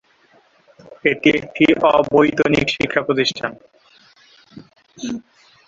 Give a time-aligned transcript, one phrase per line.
[1.05, 1.65] এটি একটি
[1.91, 3.51] অবৈতনিক শিক্ষাপ্রতিষ্ঠান।